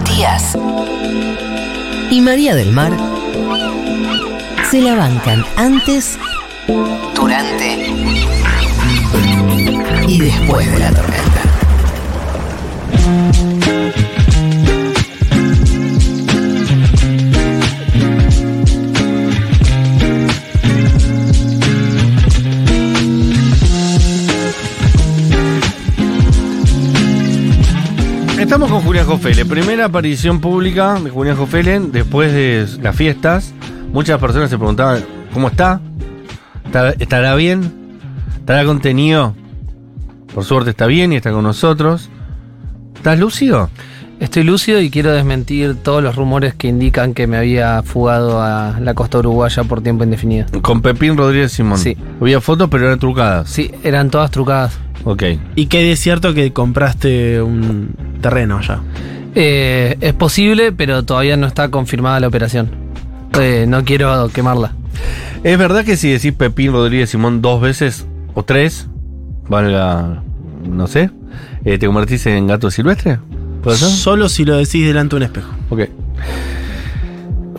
[0.00, 0.56] Matías
[2.10, 2.90] y María del Mar
[4.70, 6.18] se la bancan antes,
[7.14, 7.86] durante
[10.08, 11.40] y después de la tormenta.
[28.50, 29.44] Estamos con Julián Jofele.
[29.44, 33.54] Primera aparición pública de Julián Jofele después de las fiestas.
[33.92, 35.80] Muchas personas se preguntaban cómo está.
[36.64, 37.72] ¿Estará- ¿Estará bien?
[38.40, 39.36] ¿Estará contenido?
[40.34, 42.10] Por suerte está bien y está con nosotros.
[42.96, 43.70] ¿Estás lúcido?
[44.18, 48.80] Estoy lúcido y quiero desmentir todos los rumores que indican que me había fugado a
[48.80, 50.46] la costa uruguaya por tiempo indefinido.
[50.60, 51.78] Con Pepín Rodríguez Simón.
[51.78, 51.96] Sí.
[52.20, 53.48] Había fotos, pero eran trucadas.
[53.48, 54.76] Sí, eran todas trucadas.
[55.04, 55.22] Ok.
[55.54, 58.80] Y que es cierto que compraste un terreno ya.
[59.34, 62.70] Eh, es posible, pero todavía no está confirmada la operación.
[63.38, 64.74] Eh, no quiero quemarla.
[65.44, 68.88] ¿Es verdad que si decís Pepín Rodríguez Simón dos veces o tres,
[69.48, 70.22] valga,
[70.68, 71.10] no sé,
[71.64, 73.18] eh, te convertís en gato silvestre?
[73.62, 73.88] ¿Puede ser?
[73.88, 75.50] Solo si lo decís delante de un espejo.
[75.70, 75.80] Ok.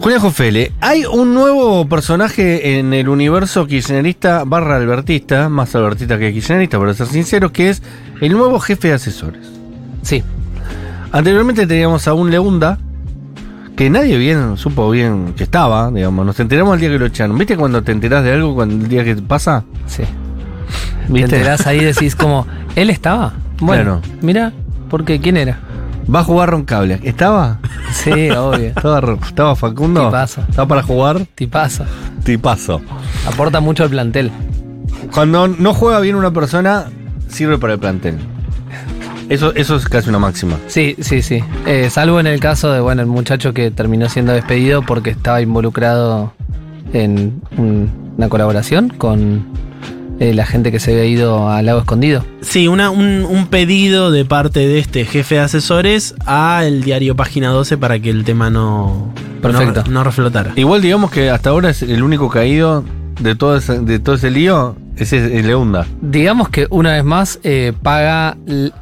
[0.01, 6.33] Julián Jofele, hay un nuevo personaje en el universo kirchnerista barra albertista, más albertista que
[6.33, 7.83] kirchnerista, para ser sinceros, que es
[8.19, 9.47] el nuevo jefe de asesores.
[10.01, 10.23] Sí.
[11.11, 12.77] Anteriormente teníamos a un Leunda,
[13.75, 17.37] que nadie bien supo bien que estaba, digamos, nos enteramos el día que lo echaron.
[17.37, 19.63] ¿Viste cuando te enterás de algo cuando el día que pasa?
[19.87, 20.03] Sí.
[21.07, 21.37] Te ¿Viste?
[21.37, 23.33] enterás ahí y decís como, ¿él estaba?
[23.59, 24.17] Bueno, Claro.
[24.21, 24.53] mira,
[24.89, 25.19] ¿por qué?
[25.19, 25.59] ¿Quién era?
[26.13, 26.99] Va a jugar Roncable.
[27.03, 27.59] ¿Estaba?
[27.93, 28.67] Sí, obvio.
[28.75, 30.05] ¿Estaba, estaba Facundo?
[30.05, 30.41] Tipazo.
[30.49, 31.25] ¿Estaba para jugar?
[31.35, 31.85] Tipazo.
[32.23, 32.81] Tipazo.
[33.27, 34.31] Aporta mucho al plantel.
[35.13, 36.85] Cuando no juega bien una persona,
[37.27, 38.17] sirve para el plantel.
[39.31, 40.57] Eso, eso es casi una máxima.
[40.67, 41.41] Sí, sí, sí.
[41.65, 45.41] Eh, salvo en el caso de, bueno, el muchacho que terminó siendo despedido porque estaba
[45.41, 46.33] involucrado
[46.93, 49.45] en un- una colaboración con
[50.19, 52.23] eh, la gente que se había ido al lago escondido.
[52.41, 57.15] Sí, una, un, un pedido de parte de este jefe de asesores a el diario
[57.15, 59.83] Página 12 para que el tema no, Perfecto.
[59.87, 60.51] no, no reflotara.
[60.57, 62.83] Igual digamos que hasta ahora es el único caído
[63.19, 65.85] de todo ese, de todo ese lío, ese es el Leunda.
[66.01, 68.37] Digamos que una vez más eh, paga,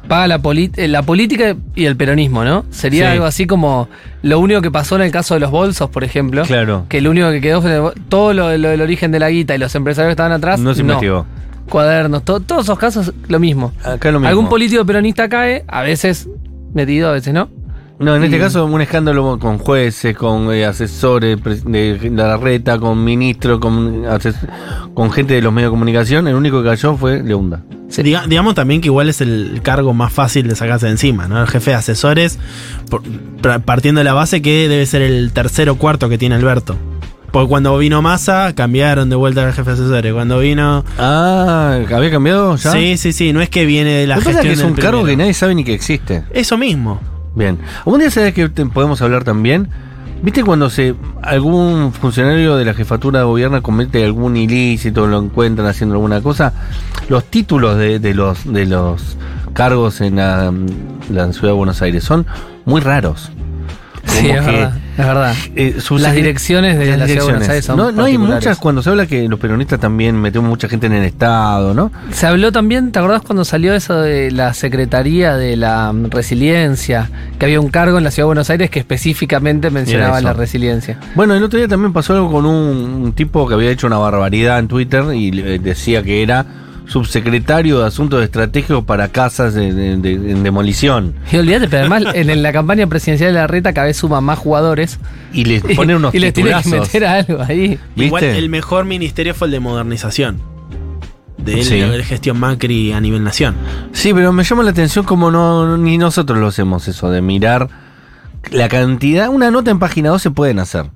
[0.08, 0.40] paga la,
[0.76, 2.64] eh, la política y el peronismo, ¿no?
[2.70, 3.12] Sería Sí.
[3.12, 3.88] algo así como
[4.22, 6.42] lo único que pasó en el caso de los bolsos, por ejemplo.
[6.44, 6.86] Claro.
[6.88, 9.58] Que lo único que quedó fue todo lo, lo del origen de la guita y
[9.58, 10.60] los empresarios que estaban atrás.
[10.60, 11.26] No se investigó.
[11.68, 13.72] Cuadernos, to- todos esos casos, lo mismo.
[13.84, 14.28] Acá lo mismo.
[14.28, 16.28] Algún político peronista cae, a veces
[16.74, 17.48] metido, a veces no.
[18.00, 23.04] No, en este caso un escándalo con jueces, con eh, asesores de la reta, con
[23.04, 26.26] ministros, con, gente de los medios de comunicación.
[26.26, 27.60] El único que cayó fue Leunda.
[27.90, 31.40] Diga- digamos también que igual es el cargo más fácil de sacarse de encima, ¿no?
[31.42, 32.38] El jefe de asesores,
[32.88, 33.02] por-
[33.66, 36.76] partiendo de la base que debe ser el tercero o cuarto que tiene Alberto.
[37.32, 40.12] Porque cuando vino Massa, cambiaron de vuelta al jefe de asesores.
[40.14, 40.84] Cuando vino.
[40.98, 42.72] Ah, ¿había cambiado ya?
[42.72, 44.76] Sí, sí, sí, no es que viene de la pasa gestión es que es un
[44.76, 46.24] cargo que nadie sabe ni que existe.
[46.32, 46.98] Eso mismo.
[47.34, 47.58] Bien.
[47.78, 49.68] ¿Algún día sabes que podemos hablar también?
[50.22, 55.66] ¿Viste cuando se algún funcionario de la jefatura de gobierno comete algún ilícito, lo encuentran
[55.66, 56.52] haciendo alguna cosa?
[57.08, 59.16] Los títulos de, de los de los
[59.54, 60.52] cargos en la,
[61.10, 62.26] la ciudad de Buenos Aires son
[62.66, 63.30] muy raros.
[64.10, 64.72] Sí, es que, verdad.
[64.98, 65.34] Es verdad.
[65.56, 67.48] eh, sus- Las direcciones de las la ciudad de Buenos.
[67.48, 70.68] Aires son no, no hay muchas cuando se habla que los peronistas también metemos mucha
[70.68, 71.90] gente en el Estado, ¿no?
[72.12, 77.08] Se habló también, ¿te acordás cuando salió eso de la Secretaría de la mm, Resiliencia?
[77.38, 80.98] Que había un cargo en la Ciudad de Buenos Aires que específicamente mencionaba la resiliencia.
[81.14, 82.56] Bueno, el otro día también pasó algo con un,
[83.04, 86.44] un tipo que había hecho una barbaridad en Twitter y le- decía que era
[86.90, 91.14] subsecretario de Asuntos Estratégicos para casas de, de- de- en demolición.
[91.30, 94.20] Y olvídate, pero además en, en la campaña presidencial de la reta cada vez suma
[94.20, 94.98] más jugadores.
[95.32, 97.78] Y les ponen unos y les tiene que meter algo ahí.
[97.96, 98.38] Igual ¿Viste?
[98.38, 100.38] el mejor ministerio fue el de modernización.
[101.38, 101.80] De Sí.
[101.80, 103.54] la gestión Macri a nivel nación.
[103.92, 107.68] Sí, pero me llama la atención como no ni nosotros lo hacemos eso, de mirar
[108.50, 110.86] la cantidad, una nota en página 2 se pueden hacer,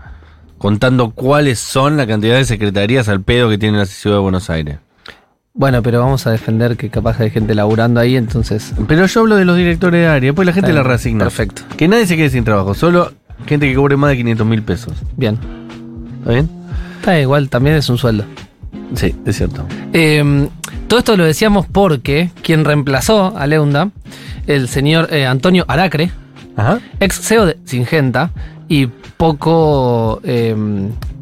[0.59, 4.51] contando cuáles son la cantidad de secretarías al pedo que tiene la ciudad de Buenos
[4.51, 4.79] Aires.
[5.57, 8.73] Bueno, pero vamos a defender que capaz hay gente laburando ahí, entonces.
[8.89, 11.25] Pero yo hablo de los directores de área, después la gente Está la bien, reasigna.
[11.25, 11.63] perfecto.
[11.77, 13.13] Que nadie se quede sin trabajo, solo
[13.47, 14.95] gente que cobre más de 500 mil pesos.
[15.17, 15.39] Bien.
[16.21, 16.51] ¿Está bien?
[16.99, 18.25] Está igual, también es un sueldo.
[18.97, 19.65] Sí, es cierto.
[19.93, 20.49] Eh,
[20.89, 23.91] todo esto lo decíamos porque quien reemplazó a Leunda,
[24.49, 26.11] el señor eh, Antonio Aracre,
[26.57, 26.81] Ajá.
[26.99, 28.31] ex CEO de Singenta
[28.69, 30.55] y poco eh,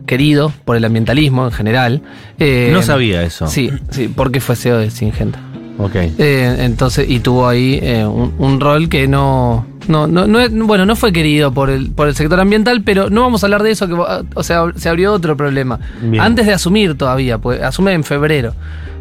[0.06, 2.02] querido por el ambientalismo en general.
[2.38, 3.46] eh, no sabía eso.
[3.46, 5.40] Sí, sí, porque fue CEO de Singenta.
[5.78, 5.94] Ok.
[5.96, 10.26] Eh, entonces, y tuvo ahí eh, un, un rol que no, No, no,
[10.66, 13.62] bueno, no fue querido por el, por el sector ambiental, pero no vamos a hablar
[13.62, 15.80] de eso, que, o sea, se abrió otro problema.
[16.02, 16.22] Bien.
[16.22, 18.54] Antes de asumir todavía, pues asume en febrero.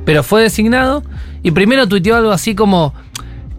[0.06, 1.04] Pero fue designado
[1.44, 2.94] y primero tuiteó algo así como,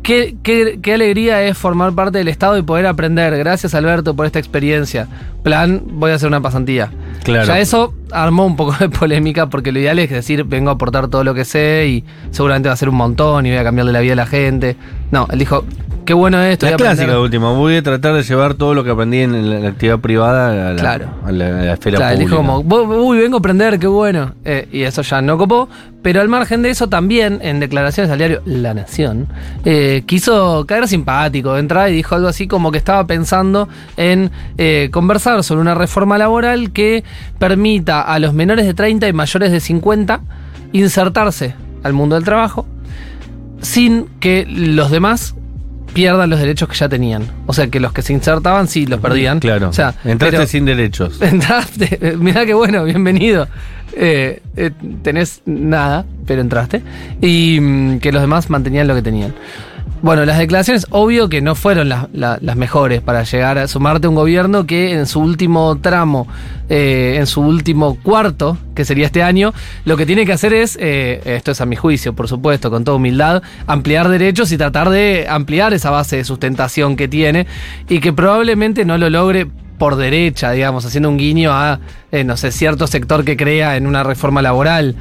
[0.03, 3.37] qué, qué, qué alegría es formar parte del Estado y poder aprender.
[3.39, 5.09] Gracias Alberto por esta experiencia.
[5.43, 6.91] Plan, voy a hacer una pasantía.
[7.25, 7.47] Claro.
[7.47, 11.09] Ya eso armó un poco de polémica porque lo ideal es decir, vengo a aportar
[11.09, 13.93] todo lo que sé y seguramente va a ser un montón y voy a cambiarle
[13.93, 14.77] la vida a la gente.
[15.11, 15.65] No, él dijo,
[16.05, 16.67] qué bueno esto.
[16.67, 16.97] La voy a aprender".
[17.07, 19.99] clásica última, voy a tratar de llevar todo lo que aprendí en la, la actividad
[20.01, 21.07] privada a la, Claro.
[21.25, 22.31] a la, a la esfera Claro, pública.
[22.31, 24.35] dijo como, "Bu- uy, vengo a aprender, qué bueno.
[24.45, 25.69] Eh, y eso ya no copó.
[26.03, 29.29] Pero al margen de eso, también en declaraciones al diario La Nación,
[29.65, 34.33] eh, quiso caer simpático de entrada y dijo algo así como que estaba pensando en
[34.59, 37.05] eh, conversar sobre una reforma laboral que
[37.39, 40.23] permita a los menores de 30 y mayores de 50
[40.73, 41.55] insertarse
[41.85, 42.67] al mundo del trabajo
[43.61, 45.37] sin que los demás
[45.95, 47.25] pierdan los derechos que ya tenían.
[47.47, 49.39] O sea, que los que se insertaban sí los perdían.
[49.41, 49.69] Claro.
[49.69, 51.21] O sea, Entraste pero- sin derechos.
[51.23, 53.49] Entraste, mirá qué bueno, bienvenido.
[53.95, 54.71] Eh, eh,
[55.03, 56.83] tenés nada, pero entraste.
[57.21, 59.35] Y mm, que los demás mantenían lo que tenían.
[60.03, 64.09] Bueno, las declaraciones, obvio que no fueron las, la- las mejores para llegar a sumarte
[64.09, 66.27] a un gobierno que en su último tramo,
[66.69, 69.55] eh, en su último cuarto, que sería este año,
[69.85, 72.83] lo que tiene que hacer es, eh, esto es a mi juicio, por supuesto, con
[72.83, 77.47] toda humildad, ampliar derechos y tratar de ampliar esa base de sustentación que tiene
[77.89, 79.47] y que probablemente no lo logre
[79.79, 81.79] por derecha, digamos, haciendo un guiño a,
[82.11, 84.97] eh, no sé, cierto sector que crea en una reforma laboral.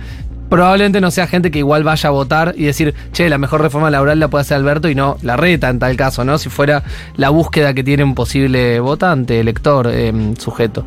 [0.52, 3.90] Probablemente no sea gente que igual vaya a votar y decir, che, la mejor reforma
[3.90, 6.38] laboral la puede hacer Alberto y no la reta en tal caso, ¿no?
[6.38, 6.84] Si fuera
[7.16, 10.86] la búsqueda que tiene un posible votante, elector, eh, sujeto.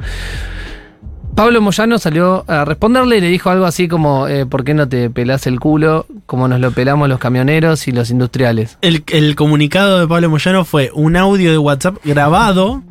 [1.34, 4.88] Pablo Moyano salió a responderle y le dijo algo así como, eh, ¿por qué no
[4.88, 8.78] te pelás el culo como nos lo pelamos los camioneros y los industriales?
[8.82, 12.82] El, el comunicado de Pablo Moyano fue un audio de WhatsApp grabado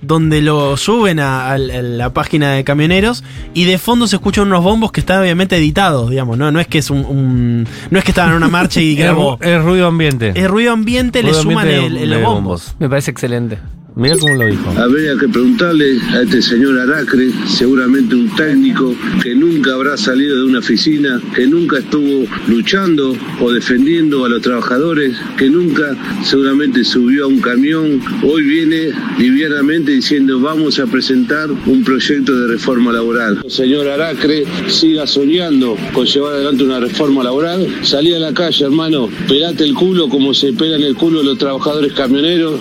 [0.00, 4.64] donde lo suben a, a la página de camioneros y de fondo se escuchan unos
[4.64, 6.50] bombos que están obviamente editados, digamos, ¿no?
[6.50, 9.36] No es que es un, un- no es que estaban en una marcha y grabó.
[9.42, 10.32] es ruido ambiente.
[10.34, 12.74] Es ruido ambiente, le suman ambiente el, de- el de bombos.
[12.78, 13.58] Me parece excelente.
[13.96, 14.70] Mirá cómo lo dijo.
[14.76, 20.44] Habría que preguntarle a este señor Aracre, seguramente un técnico que nunca habrá salido de
[20.44, 27.24] una oficina, que nunca estuvo luchando o defendiendo a los trabajadores, que nunca seguramente subió
[27.24, 33.42] a un camión, hoy viene livianamente diciendo vamos a presentar un proyecto de reforma laboral.
[33.48, 39.08] Señor Aracre, siga soñando con llevar adelante una reforma laboral, salí a la calle hermano,
[39.28, 42.60] pelate el culo como se pelan el culo los trabajadores camioneros.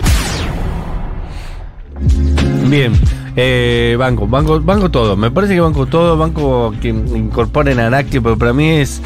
[2.70, 2.94] Bien.
[3.36, 5.16] Eh, banco, banco, banco todo.
[5.16, 9.02] Me parece que banco todo, banco que incorporen Aracti, pero para mí es.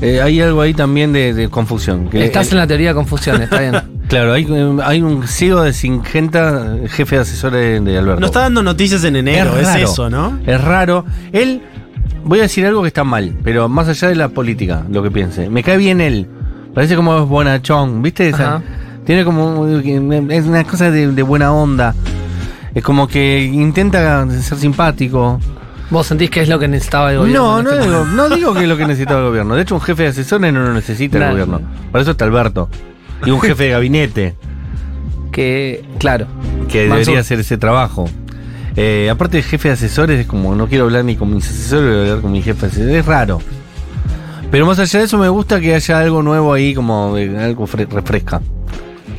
[0.00, 2.08] eh, hay algo ahí también de, de confusión.
[2.08, 3.74] que- Estás en la teoría de confusión, está bien.
[4.08, 8.20] Claro, hay, eh, hay un ciego de Singenta, jefe de asesores de, de Alberto.
[8.20, 10.38] No está dando noticias en enero, es, raro, eso, ¿no?
[10.46, 11.06] Es raro.
[11.32, 11.62] Él,
[12.22, 15.10] voy a decir algo que está mal, pero más allá de la política, lo que
[15.10, 15.48] piense.
[15.48, 16.28] Me cae bien él.
[16.74, 18.28] Parece como es bonachón, ¿viste?
[18.28, 18.62] Esa-
[19.06, 19.66] tiene como.
[19.66, 21.94] Es una cosa de, de buena onda.
[22.74, 25.40] Es como que intenta ser simpático.
[25.90, 27.42] ¿Vos sentís que es lo que necesitaba el gobierno?
[27.42, 29.54] No, no este digo, no digo que es lo que necesita el gobierno.
[29.54, 31.60] De hecho, un jefe de asesores no lo necesita el gobierno.
[31.92, 32.68] Para eso está Alberto.
[33.24, 34.34] Y un jefe de gabinete
[35.30, 36.26] Que, claro.
[36.68, 36.98] que Mansur.
[37.06, 38.06] debería hacer ese trabajo.
[38.76, 41.90] Eh, aparte de jefe de asesores, es como no quiero hablar ni con mis asesores,
[41.90, 42.94] voy a hablar con mi jefe de asesores.
[42.96, 43.40] Es raro.
[44.50, 47.88] Pero más allá de eso, me gusta que haya algo nuevo ahí, como algo fre-
[47.88, 48.40] refresca.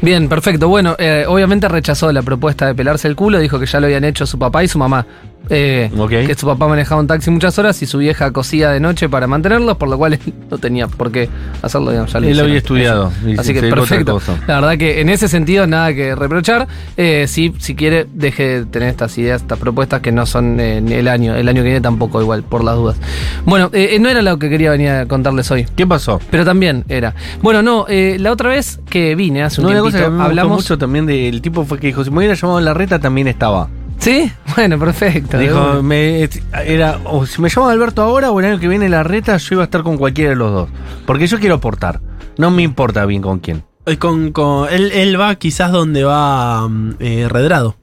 [0.06, 0.68] Bien, perfecto.
[0.68, 4.04] Bueno, eh, obviamente rechazó la propuesta de pelarse el culo, dijo que ya lo habían
[4.04, 5.04] hecho su papá y su mamá.
[5.50, 5.92] Eh.
[6.10, 9.28] Que su papá manejaba un taxi muchas horas y su vieja cosía de noche para
[9.28, 10.20] mantenerlos, por lo cual él
[10.52, 11.30] no tenía por qué
[11.62, 11.92] hacerlo.
[11.92, 14.20] digamos, ya lo Él lo había estudiado y Así que perfecto.
[14.48, 16.68] La verdad que en ese sentido nada que reprochar.
[16.98, 20.94] Eh, si quiere, deje de tener estas ideas, estas propuestas que no son eh, ni
[20.94, 21.36] el año.
[21.36, 22.98] El año que viene tampoco, igual, por las dudas.
[23.46, 25.66] Bueno, no era lo que quería venir a contarles hoy.
[25.76, 26.20] ¿Qué pasó?
[26.32, 27.14] Pero también era.
[27.42, 30.58] Bueno, no, la otra vez que vine hace un No, tiempito, cosa que me hablamos.
[30.58, 33.68] mucho también del tipo fue que dijo, si me hubiera llamado la reta también estaba.
[34.00, 34.32] ¿Sí?
[34.56, 35.38] Bueno, perfecto.
[35.40, 36.30] Dijo, me,
[36.66, 39.56] era, o si me llama Alberto ahora o el año que viene la reta, yo
[39.56, 40.70] iba a estar con cualquiera de los dos.
[41.06, 42.02] Porque yo quiero aportar.
[42.38, 43.64] No me importa bien con quién.
[43.88, 47.76] Eh, Con, con- él, él va quizás donde va mm, eh, Redrado.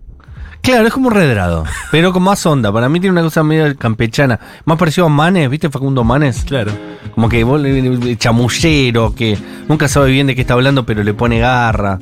[0.61, 2.71] Claro, es como un redrado, pero con más onda.
[2.73, 4.39] Para mí tiene una cosa medio campechana.
[4.65, 6.45] Más parecido a Manes, ¿viste Facundo Manes?
[6.47, 6.71] Claro.
[7.17, 9.37] Como que vos le- le- chamullero, que
[9.69, 11.99] nunca sabe bien de qué está hablando, pero le pone garra.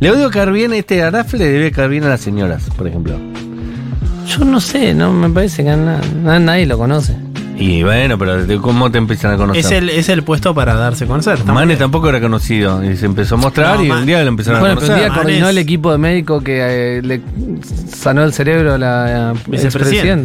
[0.00, 3.18] Le odio caer bien, este Arafle le debe caer bien a las señoras, por ejemplo.
[4.26, 7.16] Yo no sé, no me parece que na- na- nadie lo conoce.
[7.58, 9.64] Y bueno, pero ¿de ¿cómo te empiezan a conocer?
[9.64, 11.34] Es el, es el puesto para darse a conocer.
[11.38, 11.78] Está muy Mane bien.
[11.78, 14.74] tampoco era conocido y se empezó a mostrar No, y un día lo empezaron Bueno,
[14.74, 15.24] a pero un día conocer.
[15.24, 17.22] Manes- coordinó el equipo de médico que eh, le
[17.96, 19.64] sanó el cerebro a la eh, Vicepresidenta.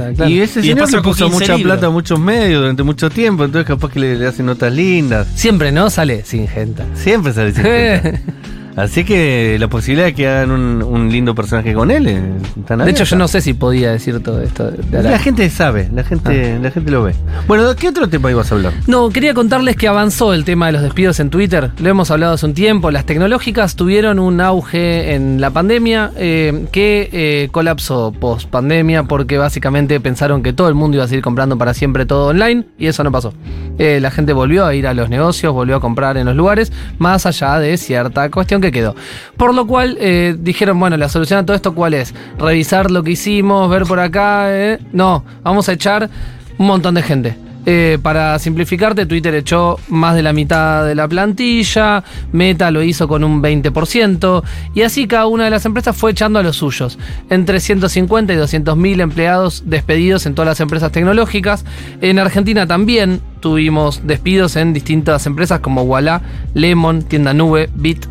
[0.10, 0.14] expresidenta.
[0.14, 0.30] claro.
[0.32, 1.74] Y ese Y señor después le sacó puso 15 mucha libros.
[1.74, 5.28] plata a muchos medios durante mucho tiempo, entonces capaz que le, le hacen notas lindas.
[5.36, 5.90] Siempre, ¿no?
[5.90, 6.84] Sale sin gente.
[6.96, 8.22] Siempre sale sin gente.
[8.76, 12.22] Así que la posibilidad de que hagan un, un lindo personaje con él eh,
[12.60, 14.72] están De hecho, yo no sé si podía decir todo esto.
[14.72, 17.14] de La gente sabe, la gente, la gente lo ve.
[17.48, 18.74] Bueno, ¿de qué otro tema ibas a hablar?
[18.88, 21.72] No, quería contarles que avanzó el tema de los despidos en Twitter.
[21.80, 22.92] Lo hemos hablado hace un tiempo.
[22.92, 29.38] Las tecnológicas tuvieron un auge en la pandemia eh, que eh, colapsó post pandemia porque
[29.38, 32.88] básicamente pensaron que todo el mundo iba a seguir comprando para siempre todo online y
[32.88, 33.34] eso no pasó.
[33.78, 36.72] Eh, la gente volvió a ir a los negocios, volvió a comprar en los lugares,
[37.00, 38.96] más allá de cierta cuestión que quedó.
[39.38, 42.14] Por lo cual eh, dijeron, bueno, la solución a todo esto cuál es?
[42.38, 44.46] Revisar lo que hicimos, ver por acá.
[44.50, 44.80] eh?
[44.94, 46.10] No, vamos a echar
[46.58, 47.36] un montón de gente.
[47.66, 53.08] Eh, para simplificarte, Twitter echó más de la mitad de la plantilla, Meta lo hizo
[53.08, 56.98] con un 20%, y así cada una de las empresas fue echando a los suyos.
[57.30, 61.64] Entre 150 y 200 mil empleados despedidos en todas las empresas tecnológicas.
[62.02, 66.22] En Argentina también tuvimos despidos en distintas empresas como Walla,
[66.56, 68.08] Lemon, Tienda Nube, Bit,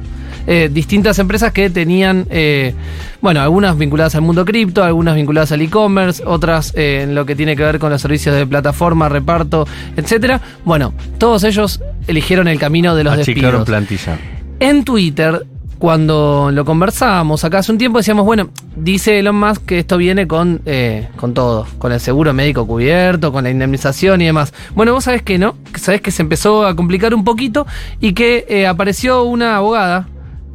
[0.46, 2.74] eh, distintas empresas que tenían, eh,
[3.20, 7.36] bueno, algunas vinculadas al mundo cripto, algunas vinculadas al e-commerce, otras eh, en lo que
[7.36, 9.66] tiene que ver con los servicios de plataforma, reparto,
[9.96, 10.40] etcétera.
[10.64, 13.64] Bueno, todos ellos eligieron el camino de los Achicaron despidos.
[13.66, 14.18] plantilla.
[14.58, 15.46] En Twitter,
[15.78, 20.28] cuando lo conversábamos acá hace un tiempo, decíamos, bueno, dice Elon Musk que esto viene
[20.28, 24.52] con, eh, con todo, con el seguro médico cubierto, con la indemnización y demás.
[24.74, 27.66] Bueno, vos sabés que no, sabés que se empezó a complicar un poquito
[27.98, 30.06] y que eh, apareció una abogada.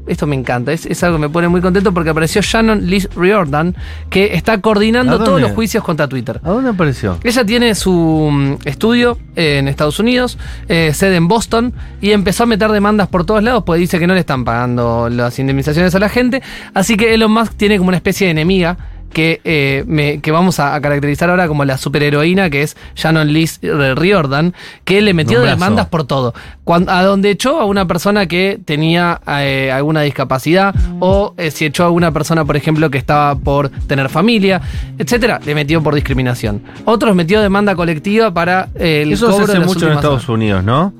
[0.07, 3.09] Esto me encanta, es, es algo que me pone muy contento porque apareció Shannon Liz
[3.15, 3.75] Riordan,
[4.09, 6.39] que está ¿A coordinando todos los juicios contra Twitter.
[6.43, 7.17] ¿A dónde apareció?
[7.23, 12.43] Ella tiene su mm, estudio eh, en Estados Unidos, eh, sede en Boston, y empezó
[12.43, 15.93] a meter demandas por todos lados, porque dice que no le están pagando las indemnizaciones
[15.95, 16.41] a la gente.
[16.73, 18.77] Así que Elon Musk tiene como una especie de enemiga
[19.13, 23.31] que, eh, me- que vamos a, a caracterizar ahora como la superheroína, que es Shannon
[23.31, 26.33] Liz Riordan, que le metió demandas por todo.
[26.65, 31.65] Cuan- a donde echó a una persona que tenía eh, alguna discapacidad, o eh, si
[31.65, 34.61] echó a una persona, por ejemplo, que estaba por tener familia,
[34.97, 36.61] etcétera, le metió por discriminación.
[36.85, 40.29] Otros metió demanda colectiva para eh, el Eso se cobro de hace mucho en Estados.
[40.29, 40.93] Unidos, ¿no?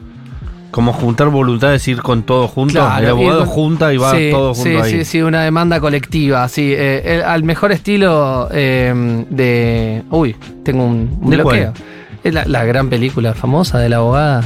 [0.75, 2.73] Como juntar voluntades, ir con todo junto.
[2.73, 4.91] Claro, el abogado y- junta y va sí, todo junto sí, ahí.
[4.91, 6.73] Sí, sí, una demanda colectiva, sí.
[6.75, 10.03] eh, el- al mejor estilo eh, de...
[10.11, 11.71] Uy, tengo un, un ¿De bloqueo.
[12.25, 14.43] Es la, la gran película famosa de la abogada.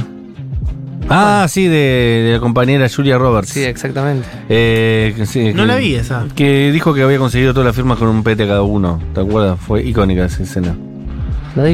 [1.08, 3.48] Ah, sí, de, de la compañera Julia Roberts.
[3.48, 4.28] Sí, exactamente.
[4.48, 6.26] Eh, sí, No que- la vi esa.
[6.36, 9.00] Que dijo que había conseguido todas las firmas con un pete cada uno.
[9.14, 9.58] ¿Te acuerdas?
[9.58, 10.76] Fue icónica esa escena.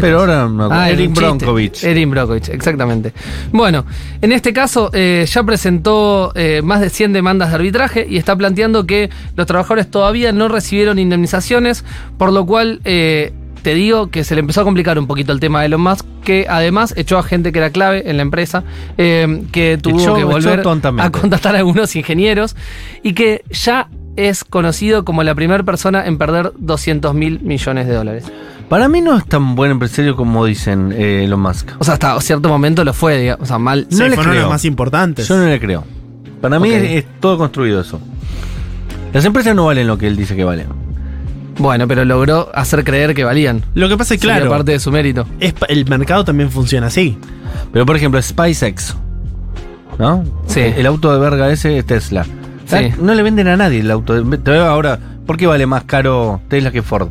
[0.00, 0.68] Pero ahora no.
[0.70, 1.84] Ah, Erin Brockovich.
[1.84, 3.12] Erin Brockovich, exactamente.
[3.52, 3.84] Bueno,
[4.22, 8.34] en este caso eh, ya presentó eh, más de 100 demandas de arbitraje y está
[8.36, 11.84] planteando que los trabajadores todavía no recibieron indemnizaciones,
[12.18, 15.40] por lo cual eh, te digo que se le empezó a complicar un poquito el
[15.40, 18.62] tema de Elon Musk, que además echó a gente que era clave en la empresa,
[18.96, 20.60] que tuvo Echó- que volver
[21.02, 22.56] a contratar a algunos ingenieros
[23.02, 27.94] y que ya es conocido como la primera persona en perder 200 mil millones de
[27.94, 28.24] dólares.
[28.68, 31.70] Para mí no es tan buen empresario como dicen eh, Elon Musk.
[31.78, 33.86] O sea, hasta cierto momento lo fue, digamos, o sea, mal.
[33.90, 34.34] No Sí, le creo.
[34.42, 35.28] los más importantes.
[35.28, 35.84] Yo no le creo.
[36.40, 36.74] Para mí Ok.
[36.76, 38.00] es, es todo construido eso.
[39.12, 40.66] Las empresas no valen lo que él dice que valen.
[41.58, 43.62] Bueno, pero logró hacer creer que valían.
[43.74, 45.26] Lo que pasa es que, Sería claro, parte de su mérito.
[45.40, 47.16] es pa- el mercado también funciona así.
[47.72, 48.96] Pero por ejemplo, SpaceX.
[49.98, 50.24] ¿No?
[50.46, 50.60] Sí.
[50.60, 52.26] El auto de verga ese es Tesla.
[52.66, 52.92] Sí.
[53.00, 54.22] No le venden a nadie el auto.
[54.22, 57.08] Te veo ahora, ¿por qué vale más caro Tesla que Ford?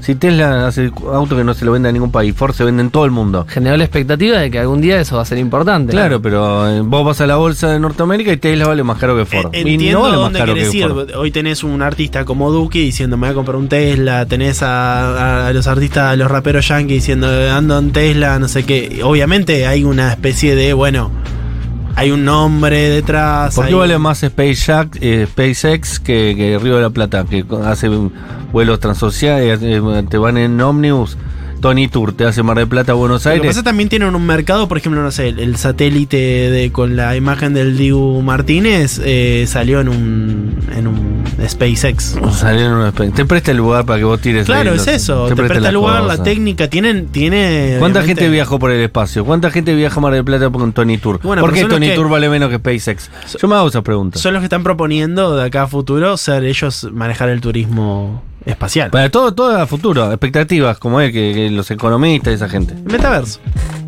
[0.00, 2.82] Si Tesla hace auto que no se lo vende a ningún país, Ford se vende
[2.82, 3.46] en todo el mundo.
[3.48, 5.92] Generó la expectativa de que algún día eso va a ser importante.
[5.92, 9.16] Claro, pero eh, vos vas a la bolsa de Norteamérica y Tesla vale más caro
[9.16, 9.50] que Ford.
[9.52, 10.88] Eh, y no vale más caro que ir.
[10.88, 11.10] Ford.
[11.16, 14.26] Hoy tenés un artista como Duki diciendo me voy a comprar un Tesla.
[14.26, 18.64] Tenés a, a los artistas, a los raperos yankees diciendo ando en Tesla, no sé
[18.64, 19.00] qué.
[19.04, 21.10] Obviamente hay una especie de, bueno,
[21.96, 23.54] hay un nombre detrás.
[23.54, 27.24] ¿Por qué hay- vale más SpaceX, eh, SpaceX que, que Río de la Plata?
[27.24, 27.88] Que hace
[28.52, 31.16] vuelos transoceánicos, eh, te van en ómnibus.
[31.62, 33.46] Tony Tour te hace Mar del Plata, Buenos Lo que Aires.
[33.46, 37.16] pasa también tienen un mercado, por ejemplo, no sé, el, el satélite de, con la
[37.16, 42.16] imagen del Dibu Martínez eh, salió en un, en un SpaceX.
[42.32, 44.44] Salieron unos pe- Te presta el lugar para que vos tires.
[44.44, 45.26] Claro, ahí es los- eso.
[45.28, 46.68] Te, presta el lugar, la técnica.
[46.68, 47.76] Tienen, tiene.
[47.78, 49.24] ¿Cuánta obviamente- gente viajó por el espacio?
[49.24, 51.20] ¿Cuánta gente viaja a Mar del Plata con Tony Tour?
[51.22, 53.08] Bueno, ¿Por qué Tony que- Tour vale menos que SpaceX?
[53.40, 54.18] Yo me hago esa pregunta.
[54.18, 58.90] Son los que están proponiendo de acá a futuro ser ellos manejar el turismo espacial.
[58.90, 62.74] Para todo, todo a futuro, expectativas como él, que, que los economistas y esa gente.
[62.84, 63.40] Metaverso.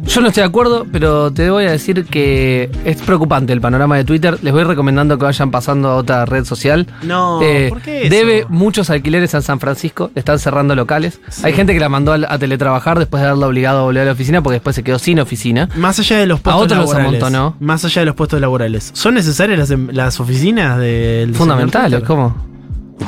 [0.07, 3.97] Yo no estoy de acuerdo, pero te voy a decir que es preocupante el panorama
[3.97, 4.39] de Twitter.
[4.43, 6.87] Les voy recomendando que vayan pasando a otra red social.
[7.03, 8.11] No, Eh, ¿por qué eso?
[8.11, 11.21] Debe muchos alquileres a San Francisco, están cerrando locales.
[11.43, 14.07] Hay gente que la mandó a, a teletrabajar después de haberla obligado a volver a
[14.07, 15.71] la oficina porque después se quedó sin oficina.
[15.75, 17.23] Más allá de los puestos otros los laborales.
[17.23, 17.57] amontonó.
[17.61, 18.91] Más allá de los puestos laborales.
[18.93, 22.07] ¿Son necesarias las, em- las oficinas del señor Fundamental, Twitter?
[22.07, 22.54] ¿cómo?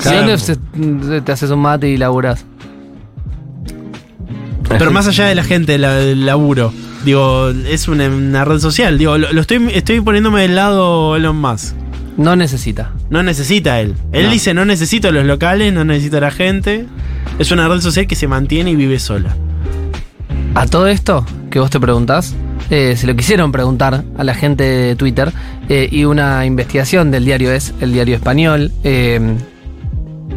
[0.00, 0.26] Claro.
[0.26, 2.45] ¿De dónde se- te haces un mate y laburás?
[4.69, 6.73] Pero más allá de la gente, la- del laburo.
[7.05, 8.99] Digo, es una, una red social.
[8.99, 11.75] Digo, lo, lo estoy, estoy poniéndome del lado Elon Musk.
[12.16, 12.93] No necesita.
[13.11, 13.95] No necesita él.
[14.12, 14.33] Él No.
[14.33, 16.87] dice no necesito los locales, no necesito a la gente.
[17.38, 19.37] Es una red social que se mantiene y vive sola.
[20.55, 22.35] A todo esto que vos te preguntás,
[22.71, 25.31] eh, se lo quisieron preguntar a la gente de Twitter
[25.69, 29.21] eh, y una investigación del diario Es, el diario español, eh,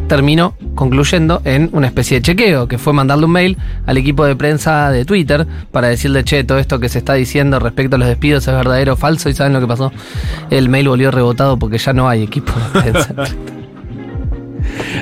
[0.08, 3.56] terminó concluyendo en una especie de chequeo, que fue mandarle un mail
[3.86, 7.58] al equipo de prensa de Twitter para decirle, che, todo esto que se está diciendo
[7.58, 9.92] respecto a los despidos es verdadero o falso, y ¿saben lo que pasó?
[10.50, 13.14] El mail volvió rebotado porque ya no hay equipo de prensa.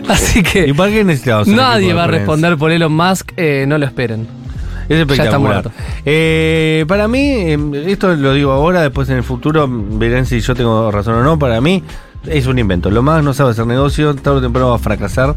[0.09, 1.05] Así ¿Y que para qué
[1.47, 4.27] nadie va a responder por Elon Musk, eh, no lo esperen.
[4.89, 5.63] Es Ya está espectacular.
[5.65, 5.73] muerto.
[6.07, 10.55] Eh, para mí, eh, esto lo digo ahora, después en el futuro verán si yo
[10.55, 11.39] tengo razón o no.
[11.39, 11.83] Para mí
[12.31, 12.91] es un invento.
[12.91, 15.35] Lo más no sabe hacer negocio, tarde o temprano va a fracasar.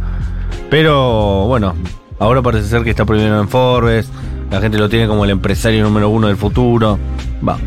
[0.70, 1.76] Pero bueno,
[2.20, 4.10] ahora parece ser que está prohibido en Forbes.
[4.50, 7.00] La gente lo tiene como el empresario número uno del futuro.
[7.48, 7.58] Va.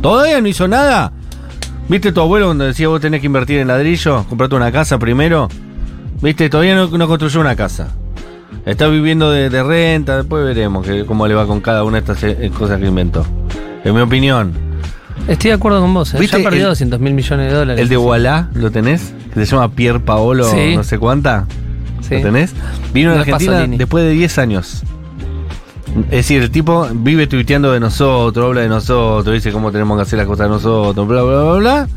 [0.00, 1.12] ¿Todavía no hizo nada?
[1.88, 4.24] ¿Viste tu abuelo cuando decía vos tenés que invertir en ladrillo?
[4.28, 5.48] Comprate una casa primero.
[6.20, 6.48] ¿Viste?
[6.48, 7.94] Todavía no, construyó una casa.
[8.64, 12.50] Está viviendo de, renta, después veremos cómo le va con cada una de estas eh,
[12.56, 13.24] cosas que inventó.
[13.84, 14.65] En mi opinión.
[15.28, 16.18] Estoy de acuerdo con vos, ¿eh?
[16.20, 17.82] ¿Viste ya perdió el- 200 mil millones de dólares.
[17.82, 19.12] El de Wallah, ¿lo tenés?
[19.34, 20.74] Que se llama Pier Paolo, Sí.
[20.76, 21.46] no sé cuánta.
[22.00, 22.14] Sí.
[22.16, 22.54] ¿Lo tenés?
[22.92, 24.82] Vino a No es Argentina después de 10 años.
[26.04, 30.02] Es decir, el tipo vive tuiteando de nosotros, habla de nosotros, dice cómo tenemos que
[30.02, 31.88] hacer las cosas nosotros, bla, bla, bla, bla.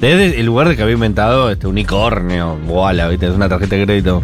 [0.00, 3.26] Desde el lugar de que había inventado este unicornio, Walla, ¿viste?
[3.28, 4.22] Es una tarjeta de crédito.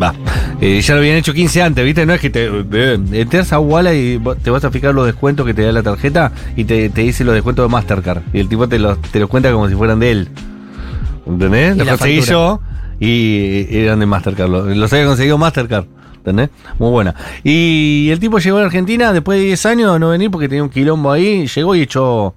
[0.00, 0.14] Va.
[0.60, 2.06] Eh, ya lo habían hecho 15 antes, ¿viste?
[2.06, 5.46] No es que te, eh, entras a Walla y te vas a fijar los descuentos
[5.46, 8.22] que te da la tarjeta y te, te dice los descuentos de Mastercard.
[8.32, 10.28] Y el tipo te los, te los cuenta como si fueran de él.
[11.26, 11.76] ¿Entendés?
[11.76, 12.32] Los conseguí factura.
[12.32, 12.60] yo
[13.00, 14.48] y eran de Mastercard.
[14.48, 15.86] Los, los había conseguido Mastercard.
[16.16, 16.50] ¿Entendés?
[16.78, 17.14] Muy buena.
[17.44, 20.64] Y el tipo llegó a Argentina después de 10 años de no venir porque tenía
[20.64, 21.46] un quilombo ahí.
[21.46, 22.34] Llegó y echó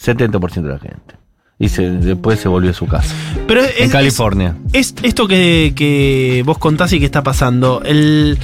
[0.00, 1.19] 70% de la gente.
[1.60, 3.14] Y se- después se volvió a su casa.
[3.46, 4.56] Pero es, en es- California.
[4.72, 7.82] Es esto que, que vos contás y que está pasando.
[7.84, 8.38] El,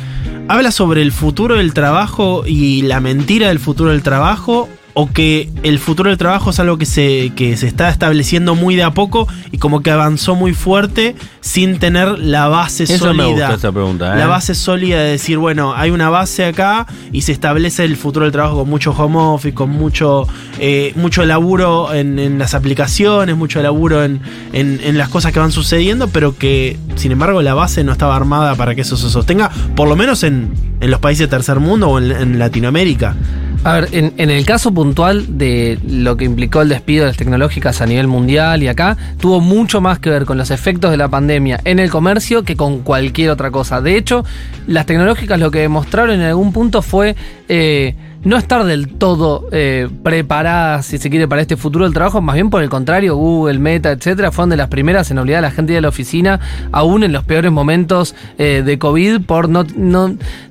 [0.48, 4.68] ¿Habla sobre el futuro del trabajo y la mentira del futuro del trabajo?
[4.98, 8.76] ¿O que el futuro del trabajo es algo que se, que se está estableciendo muy
[8.76, 13.22] de a poco y como que avanzó muy fuerte sin tener la base Eso me
[13.24, 13.48] sólida?
[13.48, 14.14] gusta esa pregunta.
[14.14, 14.18] ¿eh?
[14.18, 18.24] La base sólida de decir, bueno, hay una base acá y se establece el futuro
[18.24, 20.26] del trabajo con mucho home office, con mucho,
[20.58, 24.22] eh, mucho laburo en, en las aplicaciones, mucho laburo en,
[24.54, 28.16] en- en las cosas que van sucediendo, pero que, sin embargo, la base no estaba
[28.16, 31.60] armada para que eso se sostenga, por lo menos en, en los países de tercer
[31.60, 33.14] mundo o en, en Latinoamérica.
[33.66, 37.80] A ver, en, el caso puntual de lo que implicó el despido de las tecnológicas
[37.80, 41.08] a nivel mundial y acá, tuvo mucho más que ver con los efectos de la
[41.08, 43.80] pandemia en el comercio que con cualquier otra cosa.
[43.80, 44.24] De hecho,
[44.68, 47.16] las tecnológicas lo que demostraron en algún punto fue
[47.48, 52.20] eh, no estar del todo eh, preparadas, si se quiere, para este futuro del trabajo,
[52.20, 55.48] más bien por el contrario, Google, Meta, etcétera, fueron de las primeras en obligar a
[55.48, 56.40] la gente de la oficina,
[56.72, 59.64] aún en los peores momentos eh, de COVID, por no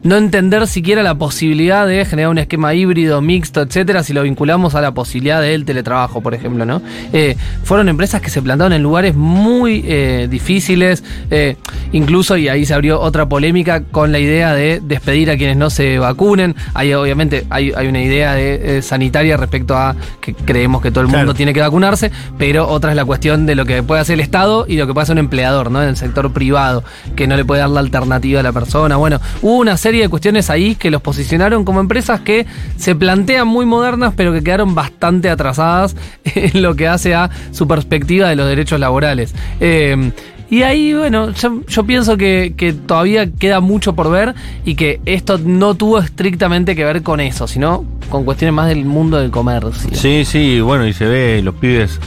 [0.03, 4.81] entender siquiera la posibilidad de generar un esquema híbrido, mixto, etcétera, si lo vinculamos a
[4.81, 6.81] la posibilidad del teletrabajo, por ejemplo, ¿no?
[7.13, 11.57] Eh, fueron empresas que se plantaron en lugares muy eh, difíciles, eh,
[11.91, 15.69] incluso, y ahí se abrió otra polémica con la idea de despedir a quienes no
[15.69, 16.55] se vacunen.
[16.73, 21.07] Hay obviamente hay, hay una idea de, sanitaria respecto a que creemos que todo el
[21.07, 21.33] mundo Claro.
[21.33, 24.65] tiene que vacunarse, pero otra es la cuestión de lo que puede hacer el Estado
[24.67, 25.81] y lo que puede hacer un empleador, ¿no?
[25.81, 26.83] En el sector privado,
[27.15, 28.97] que no le puede dar la alternativa a la persona.
[28.97, 32.45] Bueno, hubo una serie de cuestiones ahí que los posicionaron como empresas que
[32.85, 37.67] se plantean muy modernas, pero que quedaron bastante atrasadas en lo que hace a su
[37.67, 39.33] perspectiva de los derechos laborales.
[39.59, 40.11] Eh,
[40.51, 45.39] y ahí, bueno, yo, pienso que, que todavía queda mucho por ver y que esto
[45.39, 49.89] no tuvo estrictamente que ver con eso, sino con cuestiones más del mundo del comercio.
[49.95, 51.99] Sí, sí, bueno, y se ve los pibes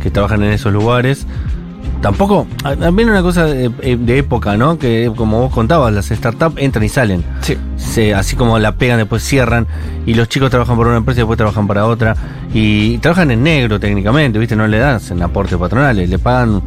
[0.00, 1.26] que trabajan en esos lugares.
[2.00, 4.78] Tampoco, también una cosa de, eh, de época, ¿no?
[4.78, 7.22] Que como vos contabas, las startups entran y salen.
[7.42, 7.58] Sí.
[7.76, 9.66] Se, así como la pegan, después cierran.
[10.06, 12.16] Y los chicos trabajan por una empresa y después trabajan para otra.
[12.54, 14.56] Y trabajan en negro técnicamente, ¿viste?
[14.56, 16.62] No le dan aportes patronales, le pagan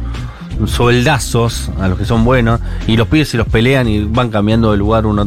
[0.66, 4.70] sueldazos a los que son buenos y los pibes se los pelean y van cambiando
[4.72, 5.22] de lugar uno.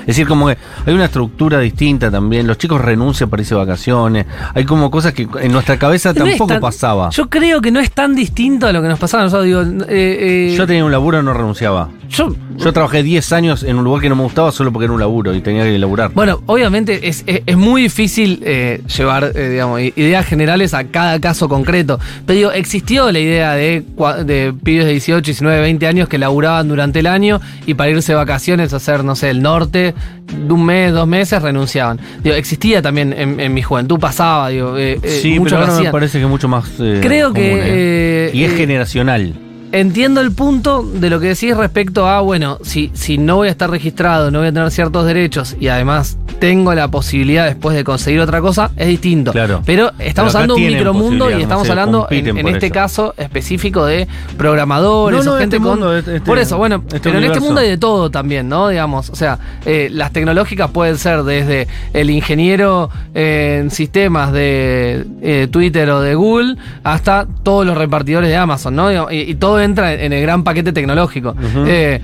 [0.00, 2.46] Es decir, como que hay una estructura distinta también.
[2.46, 4.26] Los chicos renuncian para irse de vacaciones.
[4.54, 7.10] Hay como cosas que en nuestra cabeza No tampoco tan- pasaba.
[7.10, 9.46] Yo creo que no es tan distinto a lo que nos pasaba a nosotros.
[9.46, 11.88] Digo, eh, eh, Yo tenía un laburo no renunciaba.
[12.10, 14.92] Yo- Yo trabajé 10 años en un lugar que no me gustaba solo porque era
[14.92, 16.10] un laburo y tenía que laburar.
[16.12, 21.18] Bueno, obviamente es, es- es muy difícil eh, llevar, eh, digamos, ideas generales a cada
[21.20, 21.98] caso concreto.
[22.26, 23.82] Pero digo, existió la idea de,
[24.26, 28.12] de pibes de 18, 19, 20 años que laburaban durante el año y para irse
[28.12, 29.94] de vacaciones a hacer, no sé, el norte,
[30.26, 31.98] de un mes, dos meses, renunciaban.
[32.22, 36.20] Digo, existía también en, en mi juventud, pasaba, digo, eh, sí, pero ahora me parece
[36.20, 36.68] que mucho más.
[37.00, 39.34] Creo que, común, y es generacional.
[39.72, 43.50] Entiendo el punto de lo que decís respecto a, bueno, si, si no voy a
[43.52, 47.84] estar registrado, no voy a tener ciertos derechos y además tengo la posibilidad después de
[47.84, 49.30] conseguir otra cosa, es distinto.
[49.30, 49.62] Claro.
[49.64, 52.74] Pero estamos Pero hablando de un micromundo y estamos no sé, hablando en, este eso.
[52.74, 55.78] caso específico de programadores No, no, o gente este con.
[55.78, 58.68] mundo, este- por eso, bueno, este pero en este mundo hay de todo también, ¿no?
[58.68, 65.46] Digamos, o sea, eh, las tecnológicas pueden ser desde el ingeniero en sistemas de eh,
[65.50, 68.90] Twitter o de Google hasta todos los repartidores de Amazon, ¿no?
[69.12, 71.34] Y, y todo entra en el gran paquete tecnológico.
[71.66, 72.00] Eh,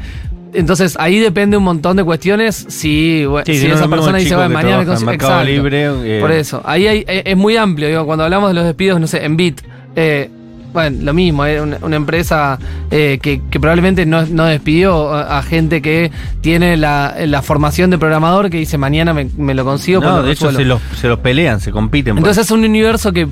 [0.54, 4.34] entonces ahí depende un montón de cuestiones si, bueno, Sí, si no esa persona dice,
[4.36, 5.50] bueno, mañana me consigo- Mercado Exacto.
[5.52, 6.20] Libre, eh.
[6.20, 9.24] Por eso, ahí hay- es muy amplio, digo, cuando hablamos de los despidos, no sé,
[9.24, 9.60] en Bit,
[9.96, 10.30] eh,
[10.72, 12.58] bueno, lo mismo, es una, una empresa
[12.90, 16.10] eh, que, que probablemente no, no despidió a, a gente que
[16.42, 20.00] tiene la, la formación de programador que dice mañana me, me lo consigo.
[20.00, 20.78] pues No, de hecho resuelvo".
[20.78, 22.16] se los, se los pelean, se compiten.
[22.18, 23.26] Entonces es un universo que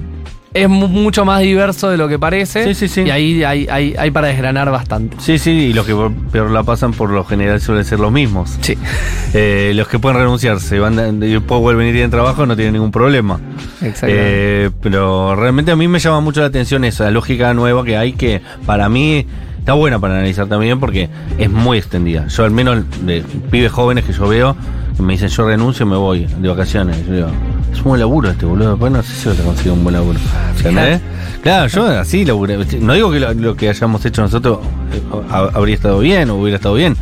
[0.54, 2.64] es mu- mucho más diverso de lo que parece.
[2.64, 3.02] Sí, sí, sí.
[3.02, 5.16] Y ahí hay, hay, hay para desgranar bastante.
[5.18, 5.94] Sí, sí, y los que
[6.32, 8.56] peor la pasan por lo general suelen ser los mismos.
[8.60, 8.78] Sí,
[9.36, 12.92] Eh, los que pueden renunciar, se van después vuelven y tienen trabajo, no tienen ningún
[12.92, 13.40] problema.
[13.82, 14.06] exactamente.
[14.16, 18.12] Eh, pero realmente a mí me llama mucho la atención esa lógica nueva que hay
[18.12, 19.26] que, para mí,
[19.58, 22.28] está buena para analizar también porque es muy extendida.
[22.28, 24.56] Yo al menos de pibes jóvenes que yo veo,
[25.02, 27.06] me dicen yo renuncio, me voy de vacaciones.
[27.06, 27.28] Yo digo,
[27.72, 30.18] es un buen laburo este boludo, después no sé si a conseguir un buen laburo.
[30.56, 31.00] ¿Entendés?
[31.42, 32.58] Claro, yo así laburé.
[32.80, 34.58] No digo que lo, lo que hayamos hecho nosotros
[34.92, 36.96] eh, ha- habría estado bien o hubiera estado bien.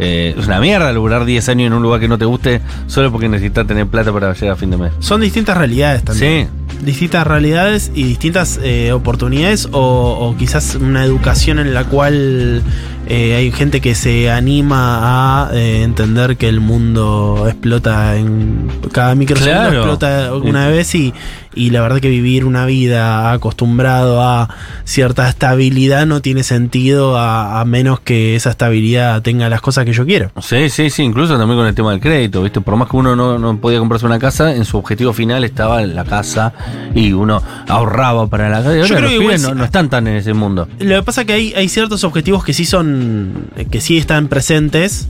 [0.00, 3.10] Eh, es una mierda laburar 10 años en un lugar que no te guste solo
[3.10, 4.92] porque necesitas tener plata para llegar a fin de mes.
[5.00, 6.48] Son distintas realidades también.
[6.84, 12.62] Distintas realidades y distintas eh, oportunidades o, o quizás una educación en la cual
[13.08, 19.14] eh, hay gente que se anima a eh, entender que el mundo explota en cada
[19.14, 19.78] microsegundo Claro.
[19.78, 21.14] explota una vez y,
[21.54, 24.48] y la verdad que vivir una vida acostumbrado a
[24.84, 29.92] cierta estabilidad no tiene sentido a, a menos que esa estabilidad tenga las cosas que
[29.92, 30.30] yo quiero.
[30.40, 32.60] Sí, sí, sí, incluso también con el tema del crédito, ¿viste?
[32.60, 35.82] Por más que uno no, no podía comprarse una casa, en su objetivo final estaba
[35.82, 36.52] la casa
[36.94, 38.76] y uno ahorraba para la casa.
[38.76, 40.68] Y ahora creo los que pibes no están tan en ese mundo.
[40.78, 43.50] Lo que pasa es que hay, hay ciertos objetivos que sí son.
[43.70, 45.08] que sí están presentes,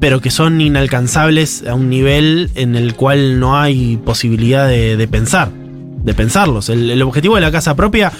[0.00, 5.08] pero que son inalcanzables a un nivel en el cual no hay posibilidad de, de
[5.08, 5.50] pensar.
[6.02, 6.68] De pensarlos.
[6.68, 8.12] El, el objetivo de la casa propia,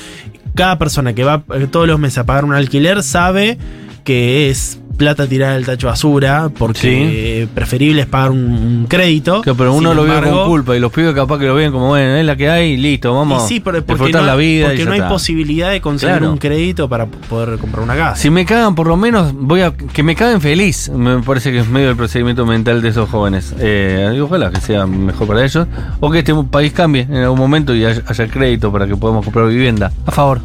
[0.55, 3.59] cada persona que va eh, todos los meses a pagar un alquiler sabe
[4.05, 9.41] que es plata tirada del tacho basura, porque preferible es pagar un, un crédito.
[9.41, 11.73] Claro, pero uno Sin lo embargo, con culpa y los pibes capaz que lo ven
[11.73, 14.37] como, bueno, es la que hay, listo, vamos Y sí, pero a porque no, la
[14.37, 14.67] vida.
[14.67, 15.09] porque no hay está.
[15.09, 16.33] posibilidad de conseguir Claro.
[16.33, 18.17] un crédito para poder comprar una casa.
[18.17, 20.91] Si me cagan, por lo menos voy a que me caguen feliz.
[20.95, 23.55] Me parece que es medio el procedimiento mental de esos jóvenes.
[23.59, 25.67] Eh, ojalá que sea mejor para ellos.
[26.01, 29.25] O que este país cambie en algún momento y haya, haya crédito para que podamos
[29.25, 29.91] comprar vivienda.
[30.05, 30.41] A favor.